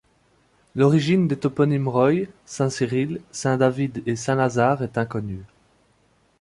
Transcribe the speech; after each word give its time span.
L'origine 0.73 1.27
des 1.27 1.37
toponymes 1.37 1.87
Roy, 1.87 2.25
Saint-Cyrille, 2.47 3.21
Saint-David 3.31 4.01
et 4.07 4.15
Saint-Lazare 4.15 4.81
est 4.81 4.97
inconnue. 4.97 5.43